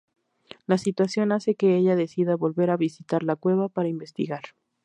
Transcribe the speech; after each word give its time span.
La 0.65 0.79
situación 0.79 1.31
hace 1.31 1.53
que 1.53 1.75
ella 1.77 1.95
decida 1.95 2.35
volver 2.35 2.71
a 2.71 2.75
visitar 2.75 3.21
la 3.21 3.35
cueva 3.35 3.69
para 3.69 3.87
investigar. 3.89 4.41